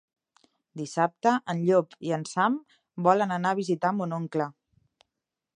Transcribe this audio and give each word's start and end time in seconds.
Dissabte 0.79 1.33
en 1.53 1.61
Llop 1.67 1.93
i 2.09 2.15
en 2.19 2.25
Sam 2.31 2.57
volen 3.09 3.37
anar 3.39 3.53
a 3.57 3.61
visitar 3.63 3.95
mon 4.01 4.21
oncle. 4.23 4.53